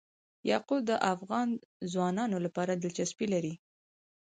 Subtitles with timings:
[0.51, 1.47] یاقوت د افغان
[1.93, 3.53] ځوانانو لپاره دلچسپي لري.